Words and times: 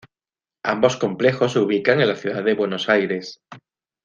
Ambos 0.65 0.97
complejos 0.97 1.51
se 1.53 1.59
ubican 1.59 2.01
en 2.01 2.07
la 2.07 2.15
ciudad 2.15 2.43
de 2.43 2.55
Buenos 2.55 2.89
Aires. 2.89 3.39